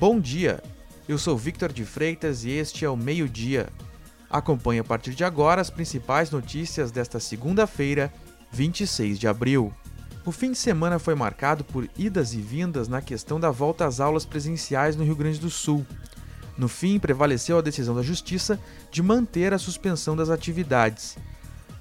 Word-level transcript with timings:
Bom 0.00 0.20
dia, 0.20 0.62
eu 1.08 1.18
sou 1.18 1.36
Victor 1.36 1.72
de 1.72 1.84
Freitas 1.84 2.44
e 2.44 2.50
este 2.50 2.84
é 2.84 2.88
o 2.88 2.96
Meio 2.96 3.28
Dia. 3.28 3.68
Acompanhe 4.30 4.78
a 4.78 4.84
partir 4.84 5.12
de 5.12 5.24
agora 5.24 5.60
as 5.60 5.70
principais 5.70 6.30
notícias 6.30 6.92
desta 6.92 7.18
segunda-feira, 7.18 8.12
26 8.52 9.18
de 9.18 9.26
abril. 9.26 9.74
O 10.24 10.30
fim 10.30 10.52
de 10.52 10.58
semana 10.58 11.00
foi 11.00 11.16
marcado 11.16 11.64
por 11.64 11.88
idas 11.98 12.32
e 12.32 12.40
vindas 12.40 12.86
na 12.86 13.02
questão 13.02 13.40
da 13.40 13.50
volta 13.50 13.86
às 13.86 13.98
aulas 13.98 14.24
presenciais 14.24 14.94
no 14.94 15.02
Rio 15.02 15.16
Grande 15.16 15.40
do 15.40 15.50
Sul. 15.50 15.84
No 16.56 16.68
fim, 16.68 17.00
prevaleceu 17.00 17.58
a 17.58 17.62
decisão 17.62 17.96
da 17.96 18.02
Justiça 18.02 18.56
de 18.92 19.02
manter 19.02 19.52
a 19.52 19.58
suspensão 19.58 20.14
das 20.14 20.30
atividades. 20.30 21.16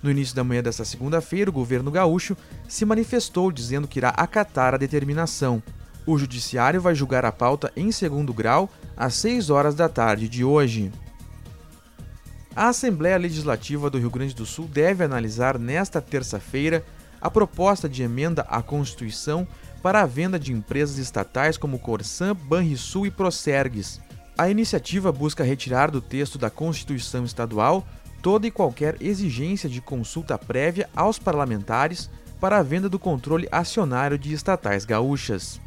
No 0.02 0.10
início 0.10 0.36
da 0.36 0.44
manhã 0.44 0.64
desta 0.64 0.84
segunda-feira, 0.84 1.52
o 1.52 1.54
governo 1.54 1.92
gaúcho 1.92 2.36
se 2.68 2.84
manifestou 2.84 3.52
dizendo 3.52 3.88
que 3.88 4.00
irá 4.00 4.10
acatar 4.10 4.74
a 4.74 4.78
determinação. 4.78 5.62
O 6.08 6.18
Judiciário 6.18 6.80
vai 6.80 6.96
julgar 6.96 7.26
a 7.26 7.34
pauta 7.34 7.70
em 7.76 7.92
segundo 7.92 8.34
grau 8.34 8.70
às 8.96 9.14
6 9.16 9.50
horas 9.50 9.76
da 9.76 9.90
tarde 9.90 10.30
de 10.30 10.42
hoje. 10.42 10.90
A 12.56 12.70
Assembleia 12.70 13.18
Legislativa 13.18 13.90
do 13.90 14.00
Rio 14.00 14.10
Grande 14.10 14.34
do 14.34 14.46
Sul 14.46 14.70
deve 14.70 15.04
analisar 15.04 15.60
nesta 15.60 16.02
terça-feira 16.02 16.86
a 17.20 17.30
proposta 17.30 17.90
de 17.90 18.04
emenda 18.04 18.44
à 18.44 18.62
Constituição 18.62 19.46
para 19.84 20.02
a 20.02 20.06
venda 20.06 20.40
de 20.40 20.54
empresas 20.54 20.98
estatais 20.98 21.58
como 21.58 21.78
Corsan, 21.78 22.34
Banrisul 22.34 23.06
e 23.06 23.12
Procergues. 23.12 24.00
A 24.38 24.50
iniciativa 24.50 25.12
busca 25.12 25.44
retirar 25.44 25.92
do 25.92 26.00
texto 26.00 26.38
da 26.38 26.50
Constituição 26.50 27.26
Estadual 27.26 27.86
toda 28.22 28.48
e 28.48 28.52
qualquer 28.52 28.96
exigência 29.02 29.68
de 29.68 29.82
consulta 29.82 30.38
prévia 30.38 30.90
aos 30.96 31.20
parlamentares 31.20 32.10
para 32.40 32.60
a 32.60 32.64
venda 32.64 32.88
do 32.88 32.98
controle 32.98 33.48
acionário 33.52 34.18
de 34.18 34.32
estatais 34.32 34.86
gaúchas. 34.86 35.60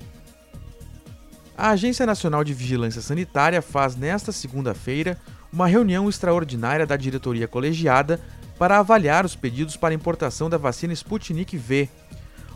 A 1.60 1.72
Agência 1.72 2.06
Nacional 2.06 2.42
de 2.42 2.54
Vigilância 2.54 3.02
Sanitária 3.02 3.60
faz 3.60 3.94
nesta 3.94 4.32
segunda-feira 4.32 5.20
uma 5.52 5.66
reunião 5.66 6.08
extraordinária 6.08 6.86
da 6.86 6.96
diretoria 6.96 7.46
colegiada 7.46 8.18
para 8.58 8.78
avaliar 8.78 9.26
os 9.26 9.36
pedidos 9.36 9.76
para 9.76 9.92
importação 9.92 10.48
da 10.48 10.56
vacina 10.56 10.94
Sputnik 10.94 11.58
V. 11.58 11.86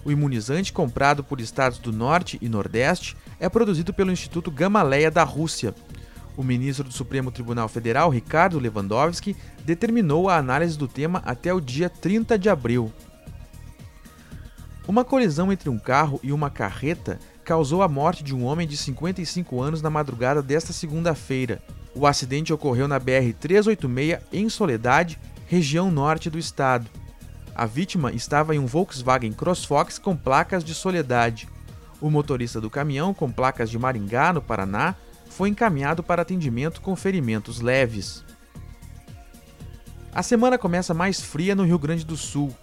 O 0.07 0.11
imunizante 0.11 0.73
comprado 0.73 1.23
por 1.23 1.39
estados 1.39 1.77
do 1.77 1.93
Norte 1.93 2.39
e 2.41 2.49
Nordeste 2.49 3.15
é 3.39 3.47
produzido 3.47 3.93
pelo 3.93 4.11
Instituto 4.11 4.51
Gamaleya 4.51 5.11
da 5.11 5.23
Rússia. 5.23 5.75
O 6.35 6.43
ministro 6.43 6.85
do 6.85 6.95
Supremo 6.95 7.31
Tribunal 7.31 7.69
Federal, 7.69 8.09
Ricardo 8.09 8.59
Lewandowski, 8.59 9.37
determinou 9.67 10.31
a 10.31 10.39
análise 10.39 10.79
do 10.79 10.89
tema 10.89 11.23
até 11.27 11.53
o 11.53 11.61
dia 11.61 11.91
30 11.91 12.39
de 12.39 12.49
abril. 12.49 12.91
Uma 14.89 15.05
colisão 15.05 15.53
entre 15.53 15.69
um 15.69 15.79
carro 15.79 16.19
e 16.23 16.33
uma 16.33 16.49
carreta 16.49 17.19
causou 17.45 17.83
a 17.83 17.89
morte 17.89 18.25
de 18.25 18.34
um 18.34 18.45
homem 18.45 18.67
de 18.67 18.77
55 18.77 19.61
anos 19.61 19.83
na 19.83 19.91
madrugada 19.91 20.42
desta 20.42 20.73
segunda-feira. 20.73 21.62
O 21.95 22.06
acidente 22.06 22.53
ocorreu 22.53 22.89
na 22.89 22.98
BR-386 22.98 24.20
em 24.33 24.48
Soledade, 24.48 25.20
região 25.47 25.91
norte 25.91 26.28
do 26.28 26.39
estado. 26.39 26.91
A 27.55 27.67
vítima 27.67 28.11
estava 28.11 28.55
em 28.55 28.59
um 28.59 28.67
Volkswagen 28.67 29.33
CrossFox 29.33 29.98
com 29.98 30.17
placas 30.17 30.64
de 30.64 30.75
Soledade. 30.75 31.48
O 32.01 32.11
motorista 32.11 32.61
do 32.61 32.69
caminhão, 32.69 33.14
com 33.14 33.31
placas 33.31 33.70
de 33.70 33.79
Maringá, 33.79 34.33
no 34.33 34.42
Paraná, 34.42 34.97
foi 35.31 35.48
encaminhado 35.48 36.03
para 36.03 36.23
atendimento 36.23 36.81
com 36.81 36.97
ferimentos 36.97 37.61
leves. 37.61 38.25
A 40.12 40.23
semana 40.23 40.58
começa 40.58 40.95
mais 40.95 41.20
fria 41.20 41.55
no 41.55 41.64
Rio 41.64 41.79
Grande 41.79 42.05
do 42.05 42.17
Sul. 42.17 42.55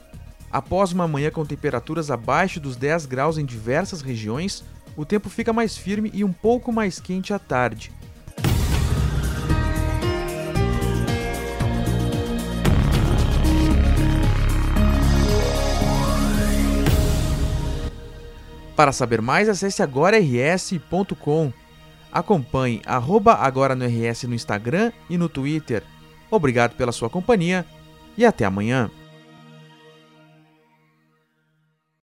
Após 0.51 0.91
uma 0.91 1.07
manhã 1.07 1.31
com 1.31 1.45
temperaturas 1.45 2.11
abaixo 2.11 2.59
dos 2.59 2.75
10 2.75 3.05
graus 3.05 3.37
em 3.37 3.45
diversas 3.45 4.01
regiões, 4.01 4.63
o 4.97 5.05
tempo 5.05 5.29
fica 5.29 5.53
mais 5.53 5.77
firme 5.77 6.11
e 6.13 6.23
um 6.25 6.33
pouco 6.33 6.73
mais 6.73 6.99
quente 6.99 7.33
à 7.33 7.39
tarde. 7.39 7.91
Para 18.75 18.91
saber 18.91 19.21
mais, 19.21 19.47
acesse 19.47 19.81
agora.rs.com. 19.81 21.53
Acompanhe 22.11 22.81
arroba 22.85 23.35
agora 23.35 23.73
no 23.73 23.85
RS 23.85 24.23
no 24.23 24.33
Instagram 24.33 24.91
e 25.09 25.17
no 25.17 25.29
Twitter. 25.29 25.83
Obrigado 26.29 26.75
pela 26.75 26.91
sua 26.91 27.09
companhia 27.09 27.65
e 28.17 28.25
até 28.25 28.43
amanhã. 28.43 28.89